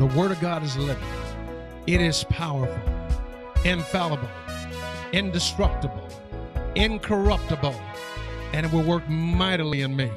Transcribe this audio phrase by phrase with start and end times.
[0.00, 1.04] The Word of God is living,
[1.86, 2.80] it is powerful,
[3.66, 4.30] infallible,
[5.12, 6.08] indestructible,
[6.74, 7.78] incorruptible,
[8.54, 10.10] and it will work mightily in me.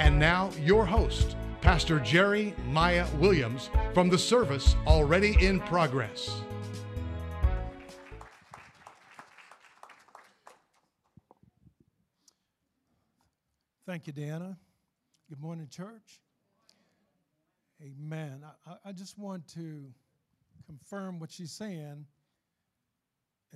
[0.00, 6.40] And now, your host, Pastor Jerry Miah Williams, from the service already in progress.
[13.86, 14.56] Thank you, Deanna.
[15.28, 16.22] Good morning, church.
[17.82, 18.42] Amen.
[18.66, 19.84] I, I just want to
[20.66, 22.06] confirm what she's saying.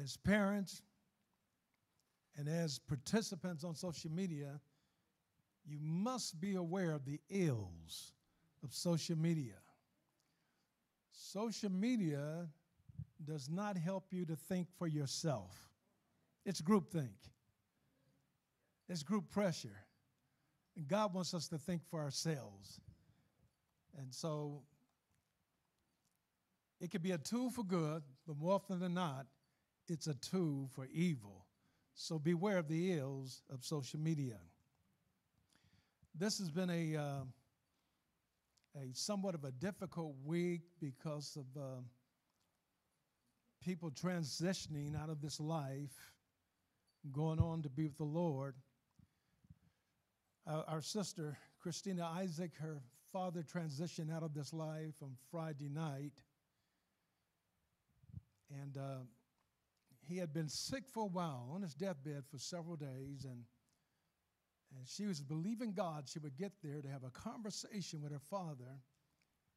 [0.03, 0.83] As parents
[2.37, 4.61] and as participants on social media,
[5.67, 8.13] you must be aware of the ills
[8.65, 9.57] of social media.
[11.13, 12.49] Social media
[13.25, 15.57] does not help you to think for yourself.
[16.45, 17.11] It's groupthink.
[18.89, 19.77] It's group pressure.
[20.77, 22.81] And God wants us to think for ourselves.
[23.99, 24.63] And so
[26.81, 29.27] it could be a tool for good, but more often than not,
[29.89, 31.47] it's a tool for evil.
[31.95, 34.39] So beware of the ills of social media.
[36.15, 37.25] This has been a, uh,
[38.77, 41.81] a somewhat of a difficult week because of uh,
[43.65, 46.13] people transitioning out of this life,
[47.13, 48.55] going on to be with the Lord.
[50.47, 52.83] Uh, our sister, Christina Isaac, her
[53.13, 56.13] father transitioned out of this life on Friday night.
[58.51, 59.05] And uh,
[60.09, 63.25] he had been sick for a while on his deathbed for several days.
[63.25, 63.45] And,
[64.77, 68.19] and she was believing God she would get there to have a conversation with her
[68.31, 68.81] father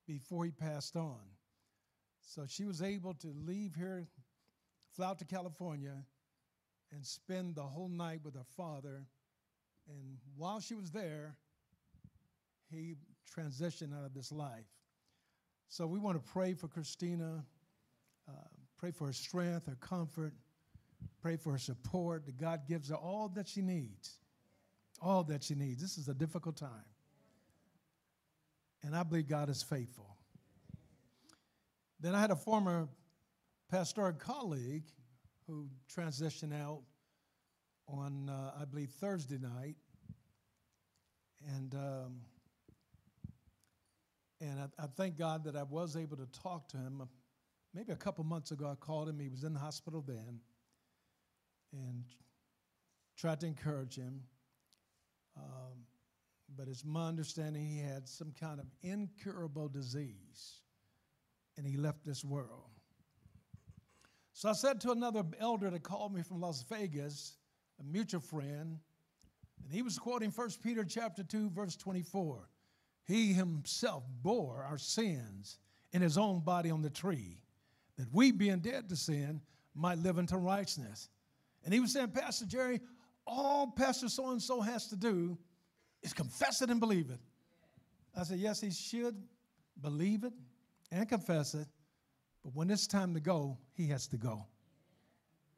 [0.07, 1.21] before he passed on.
[2.21, 4.07] So she was able to leave here,
[4.95, 6.03] fly out to California,
[6.91, 9.05] and spend the whole night with her father.
[9.87, 11.35] And while she was there,
[12.71, 14.65] he transitioned out of this life.
[15.67, 17.43] So we want to pray for Christina,
[18.27, 18.31] uh,
[18.77, 20.33] pray for her strength, her comfort,
[21.21, 24.19] pray for her support, that God gives her all that she needs.
[25.01, 25.81] All that she needs.
[25.81, 26.85] This is a difficult time.
[28.83, 30.15] And I believe God is faithful.
[31.99, 32.87] Then I had a former
[33.69, 34.85] pastoral colleague
[35.47, 36.81] who transitioned out
[37.87, 39.75] on, uh, I believe, Thursday night.
[41.47, 42.21] And um,
[44.41, 47.07] and I, I, thank God that I was able to talk to him.
[47.73, 49.19] Maybe a couple months ago, I called him.
[49.19, 50.39] He was in the hospital then
[51.73, 52.03] and
[53.17, 54.21] tried to encourage him.
[55.37, 55.85] Um,
[56.55, 60.61] but it's my understanding he had some kind of incurable disease
[61.57, 62.69] and he left this world.
[64.33, 67.37] So I said to another elder that called me from Las Vegas,
[67.79, 68.79] a mutual friend,
[69.63, 72.49] and he was quoting 1 Peter chapter 2, verse 24.
[73.05, 75.59] He himself bore our sins
[75.93, 77.37] in his own body on the tree,
[77.97, 79.41] that we, being dead to sin,
[79.73, 81.09] might live unto righteousness.
[81.63, 82.81] And he was saying, Pastor Jerry,
[83.25, 85.37] all Pastor so and so has to do
[86.01, 87.19] is confess it and believe it.
[88.17, 89.15] I said, Yes, he should
[89.81, 90.33] believe it
[90.91, 91.67] and confess it,
[92.43, 94.45] but when it's time to go, he has to go.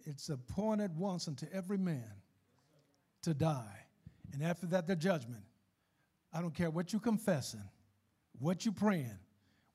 [0.06, 2.12] It's appointed once unto every man
[3.24, 3.86] to die,
[4.34, 5.44] and after that, the judgment.
[6.34, 7.64] I don't care what you're confessing,
[8.40, 9.18] what you're praying.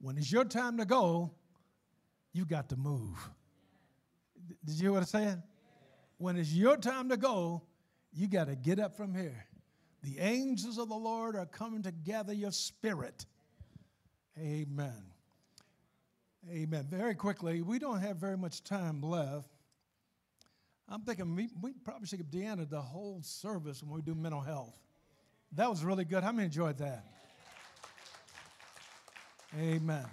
[0.00, 1.32] When it's your time to go,
[2.32, 3.16] you got to move.
[4.64, 5.42] Did you hear what I said?
[6.18, 7.62] When it's your time to go,
[8.12, 9.46] you got to get up from here.
[10.02, 13.26] The angels of the Lord are coming to gather your spirit.
[14.38, 15.04] Amen.
[16.50, 16.86] Amen.
[16.90, 19.48] Very quickly, we don't have very much time left.
[20.88, 24.40] I'm thinking we, we probably should give Deanna the whole service when we do mental
[24.40, 24.76] health.
[25.54, 26.22] That was really good.
[26.22, 27.04] How many enjoyed that?
[29.58, 30.06] Amen.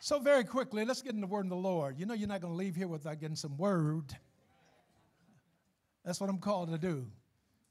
[0.00, 1.98] So, very quickly, let's get in the word of the Lord.
[1.98, 4.04] You know, you're not going to leave here without getting some word.
[6.04, 7.06] That's what I'm called to do,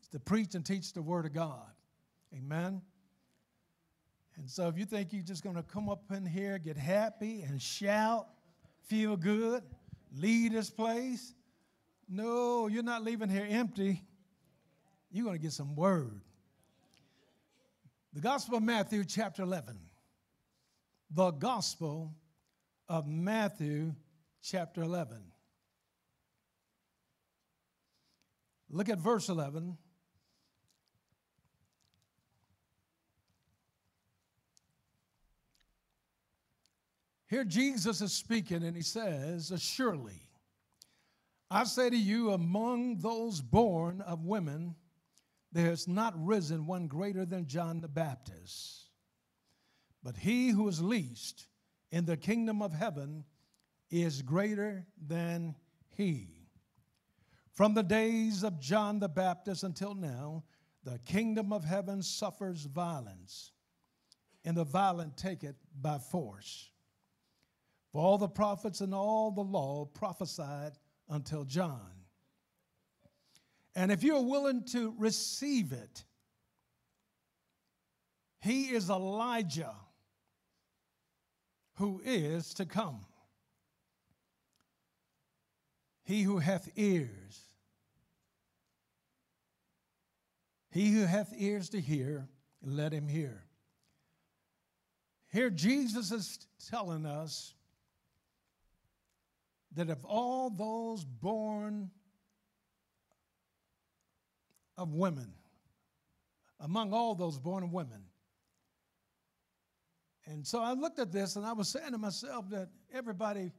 [0.02, 1.70] is to preach and teach the word of God.
[2.36, 2.82] Amen.
[4.36, 7.44] And so, if you think you're just going to come up in here, get happy
[7.44, 8.28] and shout,
[8.88, 9.64] feel good,
[10.18, 11.34] lead this place,
[12.10, 14.04] no, you're not leaving here empty.
[15.12, 16.20] You're going to get some word.
[18.14, 19.76] The Gospel of Matthew, chapter 11.
[21.10, 22.14] The Gospel
[22.88, 23.96] of Matthew,
[24.44, 25.18] chapter 11.
[28.70, 29.80] Look at verse 11.
[37.28, 40.22] Here Jesus is speaking and he says, Surely,
[41.50, 44.76] I say to you, among those born of women,
[45.54, 48.90] there has not risen one greater than John the Baptist.
[50.04, 51.48] but he who is least
[51.92, 53.24] in the kingdom of heaven
[53.90, 55.56] is greater than
[55.96, 56.28] he.
[57.54, 60.44] From the days of John the Baptist until now,
[60.84, 63.54] the kingdom of heaven suffers violence,
[64.44, 66.70] and the violent take it by force.
[67.92, 70.74] For all the prophets and all the law prophesied
[71.08, 72.03] until John.
[73.76, 76.04] And if you're willing to receive it,
[78.40, 79.74] he is Elijah
[81.76, 83.06] who is to come.
[86.04, 87.40] He who hath ears,
[90.70, 92.28] he who hath ears to hear,
[92.62, 93.46] let him hear.
[95.32, 97.54] Here, Jesus is telling us
[99.76, 101.90] that of all those born
[104.78, 105.34] of women,
[106.60, 108.04] among all those born of women,
[110.26, 113.52] and so I looked at this and I was saying to myself that everybody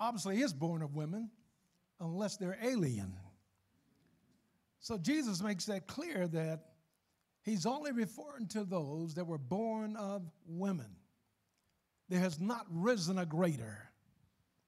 [0.00, 1.30] obviously is born of women
[2.00, 3.14] unless they're alien.
[4.80, 6.64] So Jesus makes that clear that
[7.42, 10.96] he's only referring to those that were born of women.
[12.08, 13.78] There has not risen a greater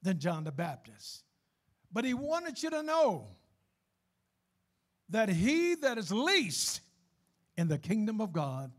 [0.02, 1.24] than John the Baptist.
[1.92, 3.26] But he wanted you to know
[5.10, 6.80] that he that is least
[7.56, 8.72] in the kingdom of God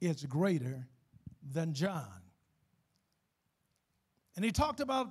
[0.00, 0.86] is greater
[1.52, 2.22] than John.
[4.36, 5.10] And he talked about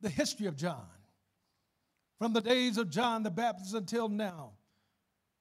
[0.00, 0.86] the history of John.
[2.18, 4.52] From the days of John the Baptist until now,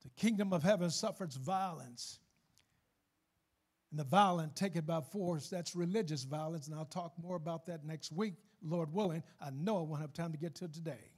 [0.03, 2.19] the kingdom of heaven suffers violence.
[3.91, 5.50] And the violent take it by force.
[5.50, 9.23] That's religious violence, and I'll talk more about that next week, Lord willing.
[9.39, 11.11] I know I won't have time to get to today.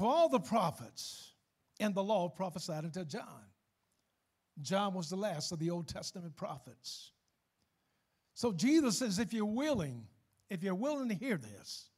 [0.00, 1.34] For all the prophets
[1.78, 3.44] and the law prophesied until John.
[4.62, 7.12] John was the last of the Old Testament prophets.
[8.32, 10.06] So Jesus says, if you're willing,
[10.48, 11.90] if you're willing to hear this,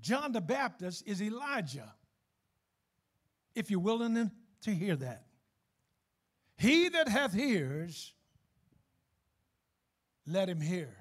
[0.00, 1.92] John the Baptist is Elijah.
[3.54, 4.30] If you're willing
[4.62, 5.26] to hear that.
[6.56, 8.14] He that hath ears,
[10.26, 10.96] let him hear.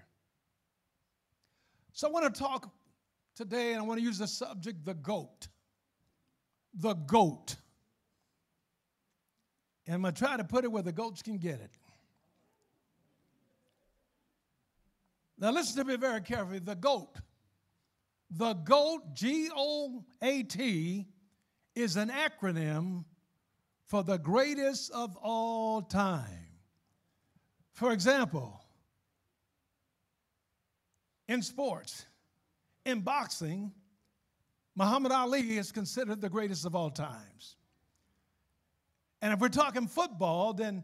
[1.93, 2.69] So I want to talk
[3.41, 5.47] today, and I want to use the subject the goat.
[6.75, 7.55] The goat.
[9.87, 11.71] And I'm going to try to put it where the goats can get it.
[15.39, 16.59] Now, listen to me very carefully.
[16.59, 17.17] The GOAT.
[18.29, 21.07] The GOAT, G O A T,
[21.73, 23.05] is an acronym
[23.87, 26.47] for the greatest of all time.
[27.73, 28.63] For example,
[31.27, 32.05] in sports,
[32.85, 33.71] in boxing,
[34.75, 37.55] Muhammad Ali is considered the greatest of all times.
[39.21, 40.83] And if we're talking football, then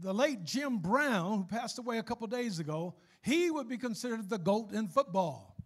[0.00, 4.28] the late Jim Brown, who passed away a couple days ago, he would be considered
[4.28, 5.56] the GOAT in football.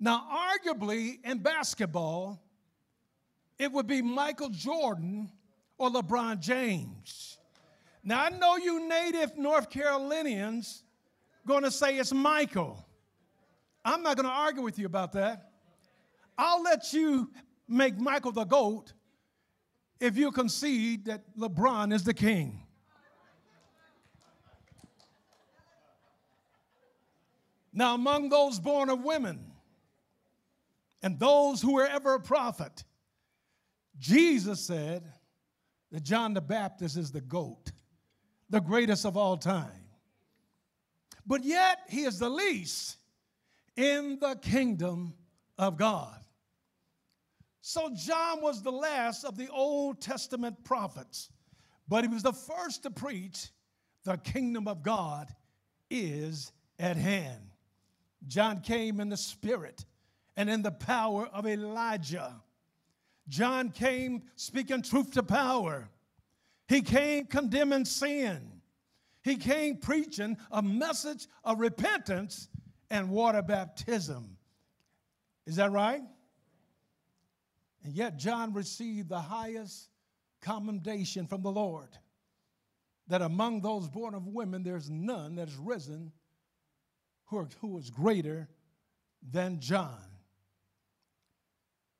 [0.00, 2.42] Now, arguably in basketball,
[3.58, 5.30] it would be Michael Jordan
[5.76, 7.38] or LeBron James.
[8.04, 10.84] Now, I know you native North Carolinians
[11.46, 12.84] going to say it's Michael.
[13.88, 15.50] I'm not going to argue with you about that.
[16.36, 17.30] I'll let you
[17.66, 18.92] make Michael the GOAT
[19.98, 22.60] if you concede that LeBron is the king.
[27.72, 29.52] Now, among those born of women
[31.02, 32.84] and those who were ever a prophet,
[33.98, 35.02] Jesus said
[35.92, 37.72] that John the Baptist is the GOAT,
[38.50, 39.86] the greatest of all time.
[41.26, 42.97] But yet, he is the least
[43.78, 45.14] in the kingdom
[45.56, 46.18] of God.
[47.60, 51.30] So John was the last of the Old Testament prophets,
[51.86, 53.50] but he was the first to preach
[54.04, 55.32] the kingdom of God
[55.90, 57.52] is at hand.
[58.26, 59.84] John came in the spirit
[60.36, 62.34] and in the power of Elijah.
[63.28, 65.88] John came speaking truth to power.
[66.66, 68.60] He came condemning sin.
[69.22, 72.48] He came preaching a message of repentance
[72.90, 74.36] and water baptism.
[75.46, 76.02] Is that right?
[77.84, 79.88] And yet, John received the highest
[80.42, 81.90] commendation from the Lord
[83.08, 86.12] that among those born of women, there's none that has risen
[87.26, 88.48] who, are, who is greater
[89.30, 89.98] than John.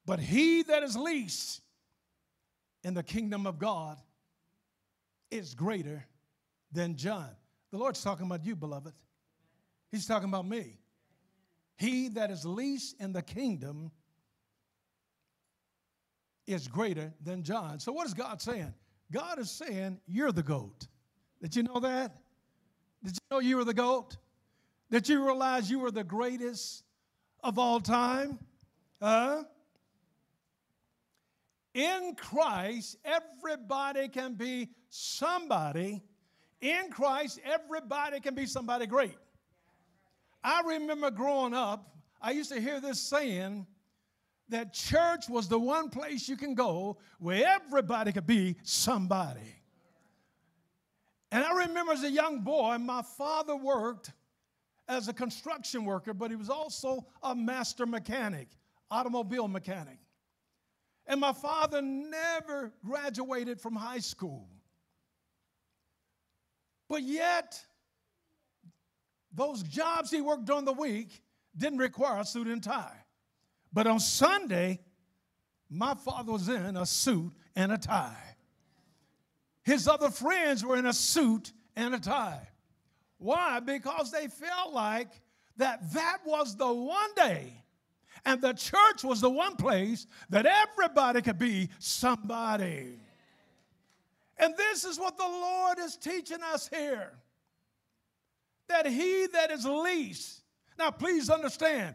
[0.04, 1.60] But he that is least
[2.84, 3.98] in the kingdom of God
[5.30, 6.06] is greater
[6.72, 7.30] than John.
[7.70, 8.92] The Lord's talking about you, beloved.
[9.90, 10.78] He's talking about me.
[11.76, 13.90] He that is least in the kingdom
[16.46, 17.78] is greater than John.
[17.78, 18.74] So, what is God saying?
[19.12, 20.88] God is saying, You're the goat.
[21.40, 22.16] Did you know that?
[23.04, 24.16] Did you know you were the goat?
[24.90, 26.82] Did you realize you were the greatest
[27.44, 28.38] of all time?
[29.00, 29.44] Huh?
[31.74, 36.02] In Christ, everybody can be somebody.
[36.60, 39.14] In Christ, everybody can be somebody great.
[40.48, 43.66] I remember growing up, I used to hear this saying
[44.48, 49.56] that church was the one place you can go where everybody could be somebody.
[51.30, 54.12] And I remember as a young boy, my father worked
[54.88, 58.48] as a construction worker, but he was also a master mechanic,
[58.90, 59.98] automobile mechanic.
[61.06, 64.48] And my father never graduated from high school.
[66.88, 67.62] But yet,
[69.38, 71.22] those jobs he worked during the week
[71.56, 73.04] didn't require a suit and tie.
[73.72, 74.80] But on Sunday,
[75.70, 78.36] my father was in a suit and a tie.
[79.62, 82.48] His other friends were in a suit and a tie.
[83.18, 83.60] Why?
[83.60, 85.08] Because they felt like
[85.56, 87.62] that that was the one day
[88.24, 92.98] and the church was the one place that everybody could be somebody.
[94.38, 97.12] And this is what the Lord is teaching us here
[98.68, 100.42] that he that is least,
[100.78, 101.94] now please understand,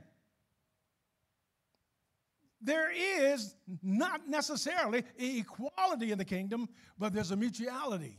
[2.61, 8.17] there is not necessarily equality in the kingdom, but there's a mutuality.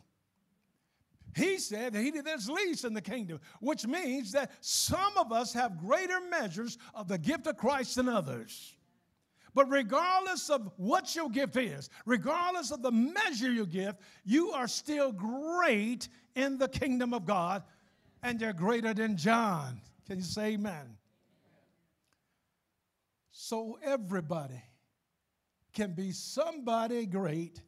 [1.34, 5.32] He said that he that is least in the kingdom, which means that some of
[5.32, 8.76] us have greater measures of the gift of Christ than others.
[9.54, 14.68] But regardless of what your gift is, regardless of the measure you give, you are
[14.68, 17.62] still great in the kingdom of God,
[18.24, 19.80] and you're greater than John.
[20.06, 20.96] Can you say amen?
[23.30, 24.62] So everybody
[25.74, 27.60] can be somebody great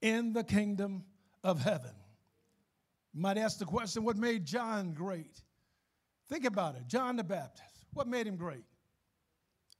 [0.00, 1.04] in the kingdom
[1.42, 1.92] of heaven.
[3.12, 5.42] You might ask the question what made John great?
[6.30, 6.86] Think about it.
[6.88, 7.86] John the Baptist.
[7.92, 8.64] What made him great?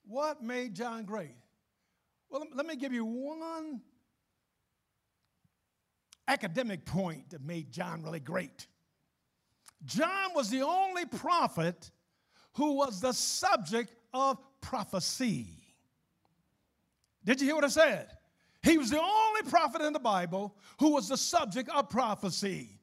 [0.06, 1.36] What made John great?
[2.28, 3.80] Well, let me give you one
[6.28, 8.66] academic point that made John really great.
[9.84, 11.90] John was the only prophet
[12.54, 15.48] who was the subject of prophecy.
[17.24, 18.08] Did you hear what I said?
[18.62, 22.80] He was the only prophet in the Bible who was the subject of prophecy.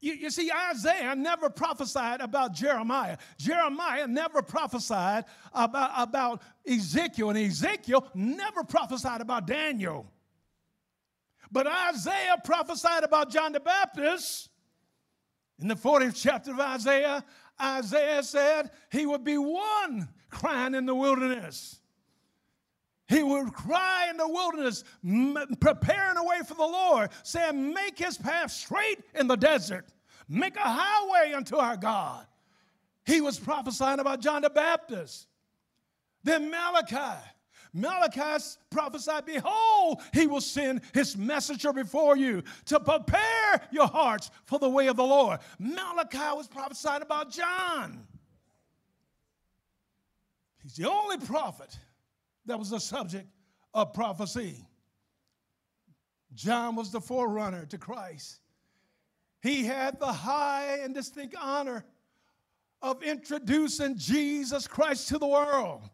[0.00, 3.16] You, you, see, Isaiah never prophesied about Jeremiah.
[3.36, 10.06] Jeremiah never prophesied about, about Ezekiel, and Ezekiel never prophesied about Daniel.
[11.50, 14.50] But Isaiah prophesied about John the Baptist.
[15.60, 17.24] In the 40th chapter of Isaiah,
[17.60, 21.80] Isaiah said he would be one crying in the wilderness.
[23.08, 24.84] He would cry in the wilderness,
[25.60, 29.86] preparing a way for the Lord, saying, Make his path straight in the desert,
[30.28, 32.26] make a highway unto our God.
[33.06, 35.26] He was prophesying about John the Baptist.
[36.22, 37.18] Then Malachi.
[37.72, 44.58] Malachi prophesied, Behold, he will send his messenger before you to prepare your hearts for
[44.58, 45.40] the way of the Lord.
[45.58, 48.06] Malachi was prophesying about John.
[50.62, 51.78] He's the only prophet
[52.46, 53.28] that was the subject
[53.74, 54.66] of prophecy.
[56.34, 58.40] John was the forerunner to Christ.
[59.40, 61.84] He had the high and distinct honor
[62.82, 65.88] of introducing Jesus Christ to the world.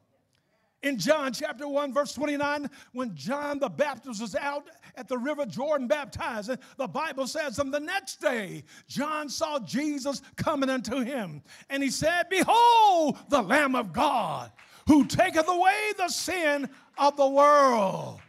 [0.84, 5.46] In John chapter 1, verse 29, when John the Baptist was out at the river
[5.46, 11.42] Jordan baptizing, the Bible says, on the next day, John saw Jesus coming unto him.
[11.70, 14.52] And he said, Behold, the Lamb of God
[14.86, 18.20] who taketh away the sin of the world.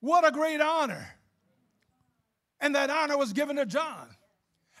[0.00, 1.08] What a great honor.
[2.60, 4.08] And that honor was given to John.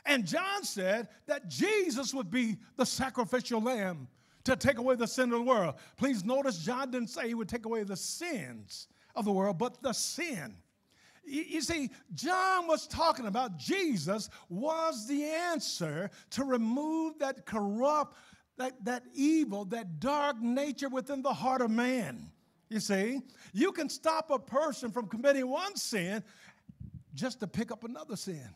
[0.04, 4.06] And John said that Jesus would be the sacrificial lamb
[4.44, 5.74] to take away the sin of the world.
[5.96, 9.82] Please notice John didn't say he would take away the sins of the world, but
[9.82, 10.54] the sin.
[11.26, 18.16] You see, John was talking about Jesus was the answer to remove that corrupt,
[18.58, 22.30] that, that evil, that dark nature within the heart of man.
[22.68, 23.22] You see,
[23.54, 26.22] you can stop a person from committing one sin
[27.14, 28.48] just to pick up another sin.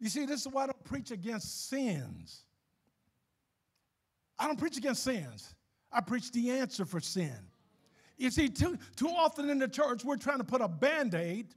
[0.00, 2.44] You see, this is why I don't preach against sins.
[4.38, 5.54] I don't preach against sins.
[5.92, 7.36] I preach the answer for sin.
[8.16, 11.54] You see, too, too often in the church, we're trying to put a band aid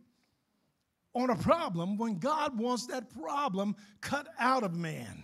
[1.13, 5.23] on a problem when God wants that problem cut out of man.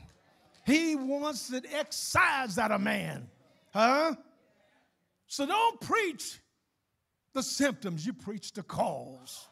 [0.65, 3.29] He wants it excised out of man.
[3.73, 4.15] Huh?
[5.27, 6.39] So don't preach
[7.33, 9.47] the symptoms, you preach the cause.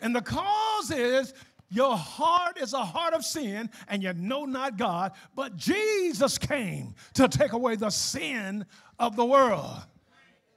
[0.00, 1.32] And the cause is
[1.68, 6.94] your heart is a heart of sin and you know not God, but Jesus came
[7.14, 8.64] to take away the sin
[8.98, 9.82] of the world.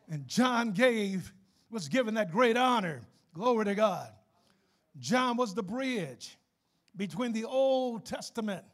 [0.10, 1.32] And John gave,
[1.72, 3.01] was given that great honor.
[3.34, 4.10] Glory to God.
[5.00, 6.38] John was the bridge
[6.96, 8.66] between the Old Testament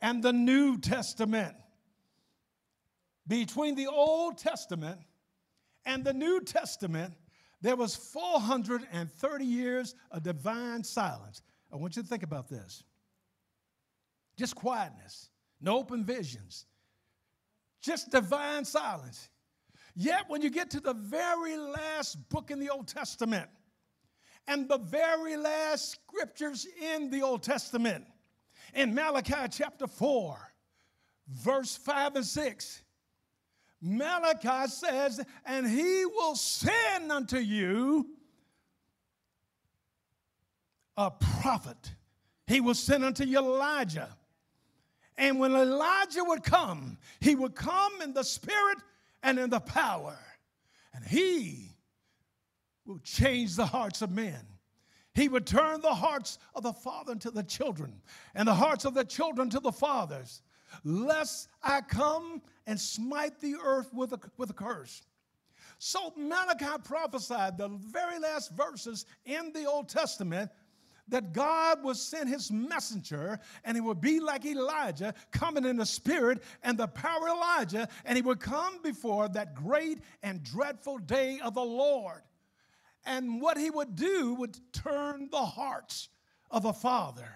[0.00, 1.54] and the New Testament.
[3.26, 5.00] Between the Old Testament
[5.86, 7.14] and the New Testament,
[7.62, 11.42] there was 430 years of divine silence.
[11.72, 12.82] I want you to think about this.
[14.36, 16.66] Just quietness, no open visions,
[17.80, 19.28] just divine silence.
[19.94, 23.48] Yet, when you get to the very last book in the Old Testament
[24.48, 28.04] and the very last scriptures in the Old Testament,
[28.74, 30.36] in Malachi chapter 4,
[31.28, 32.82] verse 5 and 6,
[33.82, 38.06] Malachi says, And he will send unto you
[40.96, 41.92] a prophet.
[42.46, 44.16] He will send unto you Elijah.
[45.18, 48.78] And when Elijah would come, he would come in the spirit
[49.22, 50.16] and in the power.
[50.94, 51.70] And he
[52.86, 54.40] will change the hearts of men.
[55.14, 58.00] He would turn the hearts of the father to the children,
[58.34, 60.40] and the hearts of the children to the fathers,
[60.84, 65.02] lest I come and smite the earth with a, with a curse.
[65.78, 70.50] So Malachi prophesied the very last verses in the Old Testament
[71.08, 75.86] that God would send his messenger and he would be like Elijah, coming in the
[75.86, 80.98] spirit and the power of Elijah, and he would come before that great and dreadful
[80.98, 82.22] day of the Lord.
[83.04, 86.08] And what he would do would turn the hearts
[86.50, 87.28] of the father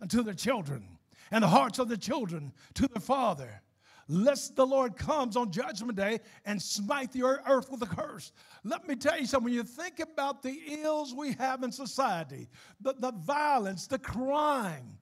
[0.00, 0.98] unto the children
[1.32, 3.62] and the hearts of the children to the Father.
[4.08, 8.32] Lest the Lord comes on judgment day and smite the earth with a curse.
[8.62, 9.44] Let me tell you something.
[9.44, 12.48] When you think about the ills we have in society,
[12.80, 14.98] the, the violence, the crime,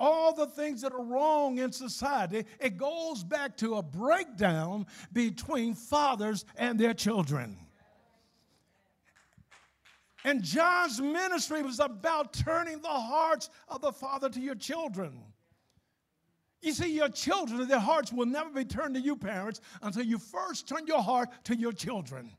[0.00, 5.74] all the things that are wrong in society, it goes back to a breakdown between
[5.74, 7.56] fathers and their children.
[10.24, 15.12] And John's ministry was about turning the hearts of the father to your children.
[16.60, 20.18] You see, your children, their hearts will never be turned to you, parents, until you
[20.18, 22.30] first turn your heart to your children.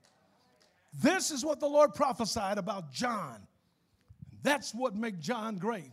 [1.02, 3.48] This is what the Lord prophesied about John.
[4.42, 5.92] That's what made John great.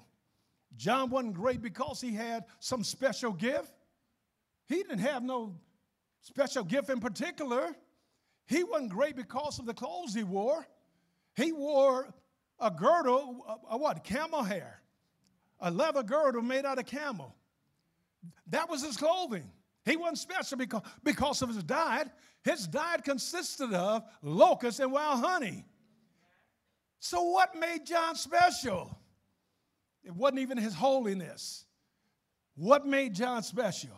[0.76, 3.72] John wasn't great because he had some special gift.
[4.66, 5.54] He didn't have no
[6.20, 7.76] special gift in particular.
[8.46, 10.66] He wasn't great because of the clothes he wore.
[11.36, 12.12] He wore
[12.58, 14.02] a girdle, a, a what?
[14.02, 14.80] Camel hair.
[15.60, 17.34] A leather girdle made out of camel.
[18.48, 19.50] That was his clothing.
[19.84, 22.08] He wasn't special because, because of his diet.
[22.42, 25.64] His diet consisted of locusts and wild honey.
[26.98, 28.96] So, what made John special?
[30.02, 31.64] It wasn't even his holiness.
[32.56, 33.90] What made John special?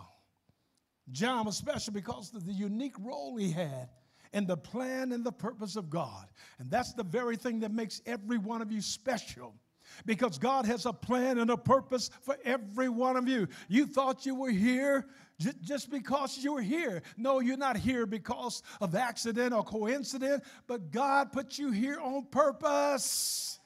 [1.11, 3.89] John was special because of the unique role he had
[4.33, 6.27] in the plan and the purpose of God.
[6.59, 9.55] And that's the very thing that makes every one of you special
[10.07, 13.49] because God has a plan and a purpose for every one of you.
[13.69, 15.07] You thought you were here
[15.63, 17.03] just because you were here.
[17.17, 22.27] No, you're not here because of accident or coincidence, but God put you here on
[22.27, 23.59] purpose.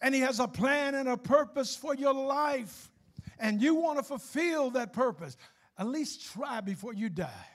[0.00, 2.90] And He has a plan and a purpose for your life.
[3.38, 5.36] And you want to fulfill that purpose.
[5.78, 7.46] At least try before you die.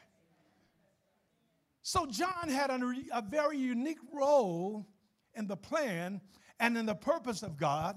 [1.81, 2.79] So, John had a,
[3.13, 4.87] a very unique role
[5.33, 6.21] in the plan
[6.59, 7.95] and in the purpose of God.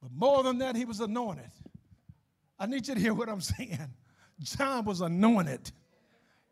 [0.00, 1.50] But more than that, he was anointed.
[2.58, 3.88] I need you to hear what I'm saying.
[4.40, 5.70] John was anointed.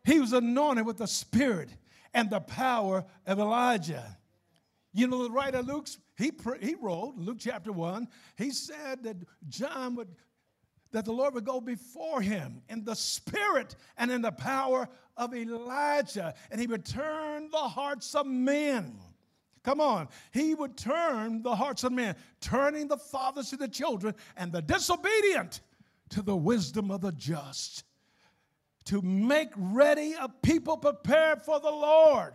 [0.04, 1.70] He was anointed with the spirit
[2.14, 4.18] and the power of Elijah.
[4.92, 9.16] You know, the writer Luke, he, he wrote, Luke chapter 1, he said that
[9.48, 10.08] John would,
[10.92, 15.34] that the Lord would go before him in the spirit and in the power of
[15.34, 18.98] Elijah, and he would turn the hearts of men
[19.62, 20.08] Come on.
[20.32, 24.62] He would turn the hearts of men, turning the fathers to the children and the
[24.62, 25.60] disobedient
[26.10, 27.84] to the wisdom of the just,
[28.86, 32.34] to make ready a people prepared for the Lord.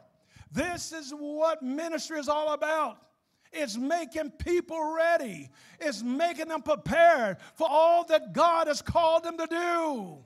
[0.52, 2.98] This is what ministry is all about.
[3.58, 5.50] It's making people ready.
[5.80, 10.18] It's making them prepared for all that God has called them to do.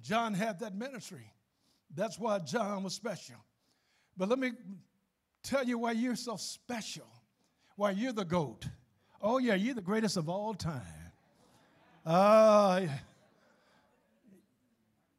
[0.00, 1.32] John had that ministry.
[1.94, 3.36] That's why John was special.
[4.16, 4.52] But let me
[5.42, 7.08] tell you why you're so special,
[7.76, 8.66] why you're the GOAT.
[9.20, 10.82] Oh, yeah, you're the greatest of all time.
[12.04, 12.86] Uh,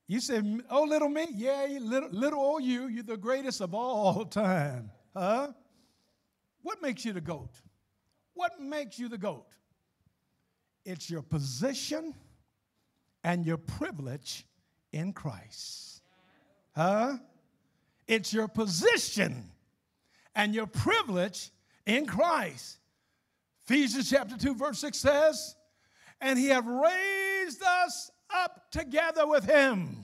[0.08, 1.28] You say, oh, little me?
[1.36, 4.90] Yeah, little, little old you, you're the greatest of all time.
[5.18, 5.48] Huh?
[6.62, 7.50] What makes you the goat?
[8.36, 9.48] What makes you the goat?
[10.86, 12.14] It's your position
[13.24, 14.46] and your privilege
[14.94, 16.04] in Christ.
[16.76, 17.18] Huh?
[18.08, 19.50] It's your position
[20.36, 21.50] and your privilege
[21.88, 22.78] in Christ.
[23.66, 25.56] Ephesians chapter 2, verse 6 says,
[26.22, 29.98] And he have raised us up together with him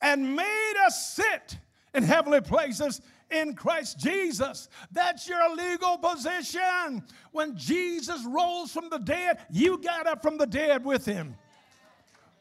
[0.00, 1.58] and made us sit
[1.94, 4.68] in heavenly places in Christ Jesus.
[4.92, 7.02] That's your legal position.
[7.32, 11.36] When Jesus rose from the dead, you got up from the dead with him.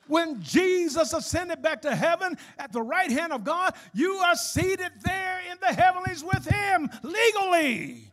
[0.08, 4.92] When Jesus ascended back to heaven at the right hand of God, you are seated
[5.04, 8.12] there in the heavenlies with him legally.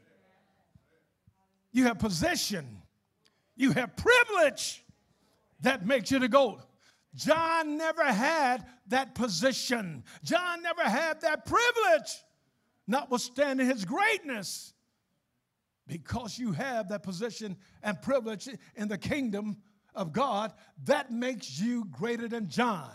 [1.72, 2.82] You have position,
[3.56, 4.84] you have privilege
[5.62, 6.62] that makes you the goat.
[7.14, 10.04] John never had that position.
[10.22, 12.10] John never had that privilege,
[12.86, 14.72] notwithstanding his greatness.
[15.86, 19.56] Because you have that position and privilege in the kingdom
[19.94, 20.52] of God,
[20.84, 22.90] that makes you greater than John.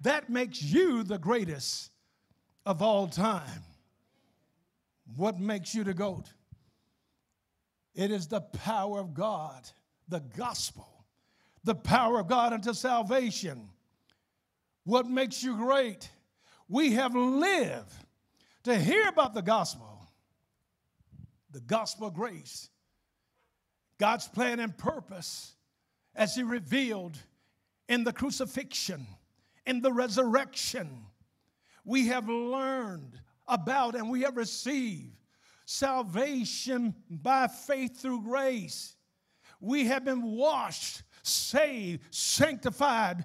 [0.00, 1.92] That makes you the greatest
[2.66, 3.62] of all time.
[5.14, 6.26] What makes you the GOAT?
[7.94, 9.68] It is the power of God,
[10.08, 10.90] the gospel
[11.64, 13.68] the power of God unto salvation.
[14.90, 16.10] What makes you great?
[16.68, 17.94] We have lived
[18.64, 20.04] to hear about the gospel,
[21.52, 22.68] the gospel of grace,
[23.98, 25.54] God's plan and purpose
[26.16, 27.16] as He revealed
[27.88, 29.06] in the crucifixion,
[29.64, 31.04] in the resurrection.
[31.84, 35.14] We have learned about and we have received
[35.66, 38.96] salvation by faith through grace.
[39.60, 43.24] We have been washed saved, sanctified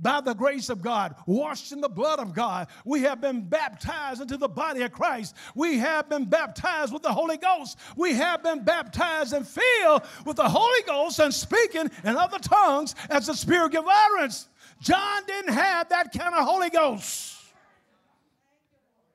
[0.00, 2.68] by the grace of God, washed in the blood of God.
[2.84, 5.34] We have been baptized into the body of Christ.
[5.54, 7.78] We have been baptized with the Holy Ghost.
[7.96, 12.94] We have been baptized and filled with the Holy Ghost and speaking in other tongues
[13.10, 14.48] as the Spirit gives utterance.
[14.80, 17.38] John didn't have that kind of Holy Ghost.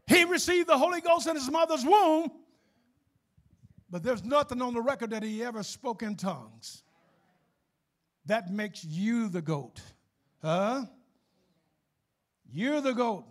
[0.08, 2.32] He received the Holy Ghost in his mother's womb,
[3.90, 6.84] but there's nothing on the record that he ever spoke in tongues
[8.28, 9.82] that makes you the goat.
[10.42, 10.86] Huh?
[12.52, 13.26] You're the goat.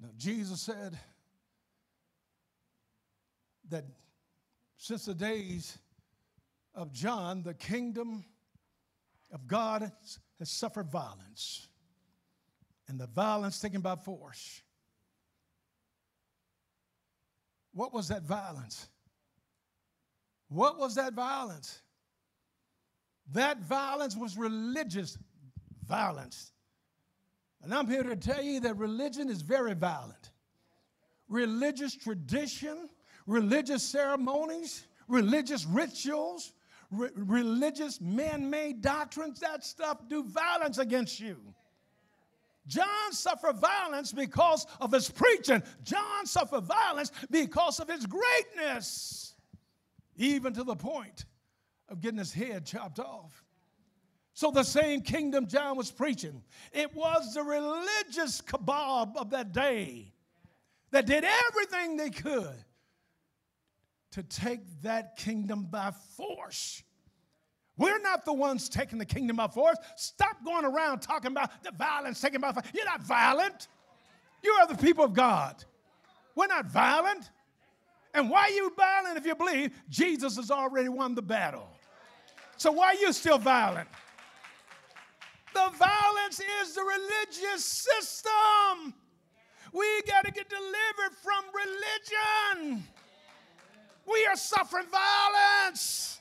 [0.00, 0.98] Now, Jesus said
[3.68, 3.84] that
[4.76, 5.78] since the days
[6.74, 8.24] of John, the kingdom
[9.32, 9.90] of God
[10.38, 11.68] has suffered violence,
[12.88, 14.62] and the violence taken by force.
[17.72, 18.88] What was that violence?
[20.48, 21.82] What was that violence?
[23.32, 25.16] That violence was religious
[25.86, 26.52] violence.
[27.62, 30.30] And I'm here to tell you that religion is very violent.
[31.28, 32.88] Religious tradition,
[33.26, 36.52] religious ceremonies, religious rituals,
[36.90, 41.36] re- religious man made doctrines, that stuff do violence against you.
[42.66, 45.62] John suffered violence because of his preaching.
[45.82, 49.34] John suffered violence because of his greatness,
[50.16, 51.26] even to the point
[51.90, 53.44] of getting his head chopped off.
[54.32, 60.12] So, the same kingdom John was preaching, it was the religious cabal of that day
[60.92, 62.64] that did everything they could
[64.12, 66.82] to take that kingdom by force.
[67.76, 69.76] We're not the ones taking the kingdom by force.
[69.96, 72.66] Stop going around talking about the violence taken by force.
[72.74, 73.68] You're not violent.
[74.42, 75.64] You are the people of God.
[76.34, 77.30] We're not violent.
[78.12, 81.68] And why are you violent if you believe Jesus has already won the battle?
[82.60, 83.88] So why are you still violent?
[85.54, 88.92] The violence is the religious system.
[89.72, 92.84] We got to get delivered from religion.
[94.06, 96.20] We are suffering violence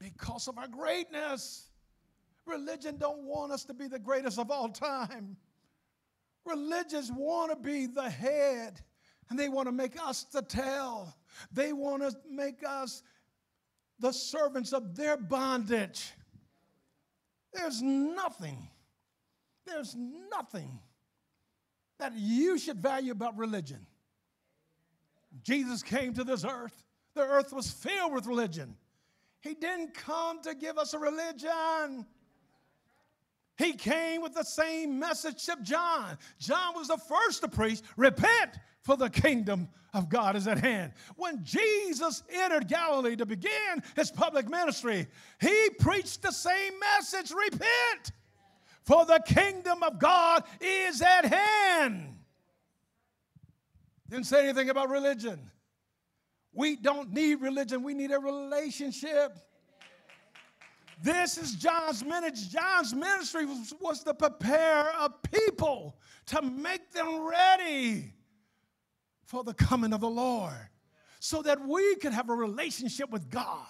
[0.00, 1.68] because of our greatness.
[2.44, 5.36] Religion don't want us to be the greatest of all time.
[6.44, 8.80] Religions want to be the head
[9.30, 11.14] and they want to make us the tail.
[11.52, 13.04] They want to make us
[13.98, 16.12] the servants of their bondage.
[17.52, 18.68] There's nothing,
[19.66, 19.96] there's
[20.30, 20.78] nothing
[21.98, 23.86] that you should value about religion.
[25.42, 26.84] Jesus came to this earth,
[27.14, 28.76] the earth was filled with religion.
[29.40, 32.06] He didn't come to give us a religion.
[33.56, 36.16] He came with the same message of John.
[36.38, 40.92] John was the first to preach repent, for the kingdom of God is at hand.
[41.16, 45.06] When Jesus entered Galilee to begin his public ministry,
[45.40, 48.12] he preached the same message repent,
[48.84, 52.16] for the kingdom of God is at hand.
[54.08, 55.50] Didn't say anything about religion.
[56.54, 59.36] We don't need religion, we need a relationship.
[61.00, 62.58] This is John's ministry.
[62.58, 68.14] John's ministry was, was to prepare a people to make them ready
[69.28, 70.70] for the coming of the Lord
[71.20, 73.66] so that we could have a relationship with God,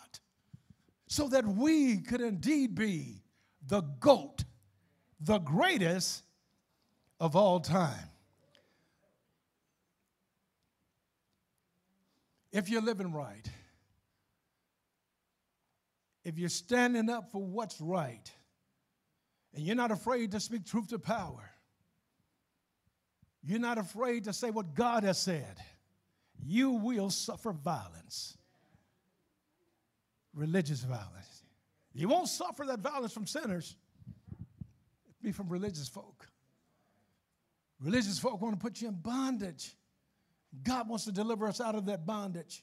[1.08, 3.24] so that we could indeed be
[3.66, 4.44] the GOAT,
[5.20, 6.22] the greatest
[7.18, 8.08] of all time.
[12.52, 13.50] If you're living right,
[16.22, 18.30] if you're standing up for what's right,
[19.54, 21.50] and you're not afraid to speak truth to power,
[23.48, 25.56] you're not afraid to say what God has said,
[26.44, 28.36] you will suffer violence.
[30.34, 31.42] Religious violence.
[31.94, 33.74] You won't suffer that violence from sinners,
[35.08, 36.28] it'll be from religious folk.
[37.80, 39.74] Religious folk want to put you in bondage.
[40.62, 42.62] God wants to deliver us out of that bondage.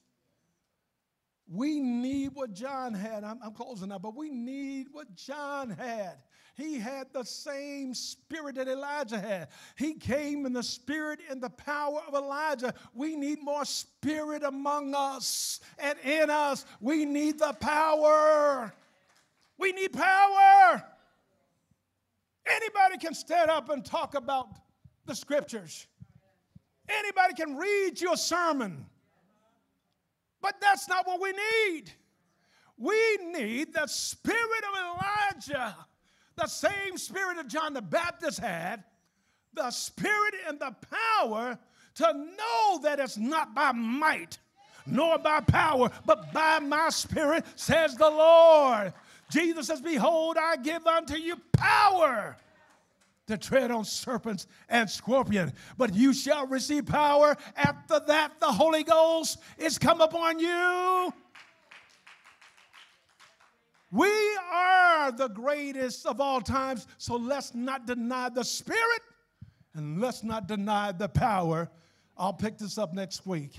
[1.48, 3.24] We need what John had.
[3.24, 6.16] I'm, I'm, closing now, but we need what John had.
[6.56, 9.50] He had the same spirit that Elijah had.
[9.78, 12.74] He came in the spirit and the power of Elijah.
[12.94, 16.66] We need more spirit among us and in us.
[16.80, 18.74] We need the power.
[19.60, 20.84] We need power.
[22.48, 24.48] Anybody can stand up and talk about
[25.06, 25.88] the scriptures.
[26.88, 28.86] Anybody can read your sermon.
[30.46, 31.92] But that's not what we need.
[32.78, 35.76] We need the spirit of Elijah,
[36.36, 38.84] the same spirit that John the Baptist had,
[39.56, 40.76] the spirit and the
[41.20, 41.58] power
[41.96, 44.38] to know that it's not by might
[44.86, 48.94] nor by power, but by my spirit, says the Lord.
[49.32, 52.38] Jesus says, Behold, I give unto you power
[53.28, 55.54] to tread on serpents and scorpions.
[55.78, 57.36] But you shall receive power.
[57.56, 61.14] After that, the Holy Ghost is come upon you.
[63.92, 64.12] We
[64.52, 69.02] are the greatest of all times, so let's not deny the Spirit
[69.74, 71.70] and let's not deny the power.
[72.18, 73.58] I'll pick this up next week.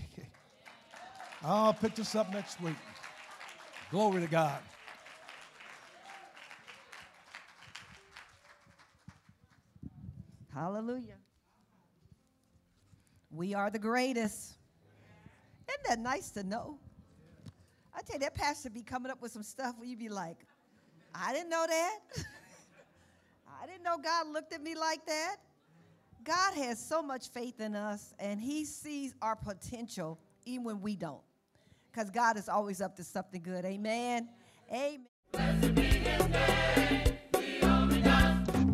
[1.42, 2.76] I'll pick this up next week.
[3.90, 4.58] Glory to God.
[10.56, 11.18] Hallelujah.
[13.30, 14.54] We are the greatest.
[15.68, 16.78] Isn't that nice to know?
[17.94, 20.46] I tell you, that pastor be coming up with some stuff where you be like,
[21.14, 21.98] I didn't know that.
[23.62, 25.36] I didn't know God looked at me like that.
[26.24, 30.96] God has so much faith in us, and He sees our potential even when we
[30.96, 31.20] don't.
[31.92, 33.66] Because God is always up to something good.
[33.66, 34.30] Amen.
[34.72, 35.06] Amen.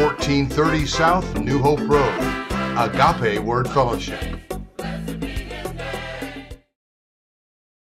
[0.00, 2.18] 1430 South New Hope Road.
[2.76, 4.37] Agape Word Fellowship.